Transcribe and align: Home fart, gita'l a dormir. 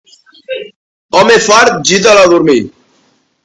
Home 1.19 1.35
fart, 1.49 1.71
gita'l 1.91 2.21
a 2.25 2.27
dormir. 2.35 2.61